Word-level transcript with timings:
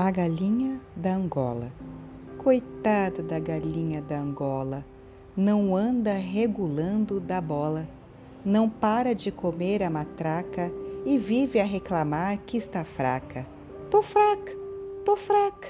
A 0.00 0.12
galinha 0.12 0.80
da 0.94 1.12
Angola. 1.16 1.72
Coitada 2.38 3.20
da 3.20 3.40
galinha 3.40 4.00
da 4.00 4.16
Angola, 4.16 4.86
não 5.36 5.74
anda 5.74 6.12
regulando 6.12 7.18
da 7.18 7.40
bola, 7.40 7.84
não 8.44 8.70
para 8.70 9.12
de 9.12 9.32
comer 9.32 9.82
a 9.82 9.90
matraca 9.90 10.70
e 11.04 11.18
vive 11.18 11.58
a 11.58 11.64
reclamar 11.64 12.38
que 12.46 12.56
está 12.56 12.84
fraca. 12.84 13.44
Tô 13.90 14.00
fraca, 14.00 14.52
tô 15.04 15.16
fraca. 15.16 15.66